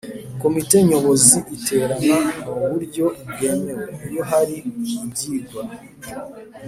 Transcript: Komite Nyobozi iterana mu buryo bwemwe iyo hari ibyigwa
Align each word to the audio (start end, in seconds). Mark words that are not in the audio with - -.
Komite 0.41 0.75
Nyobozi 0.89 1.37
iterana 1.55 2.15
mu 2.43 2.53
buryo 2.71 3.05
bwemwe 3.29 3.73
iyo 4.07 4.23
hari 4.31 4.55
ibyigwa 5.03 5.61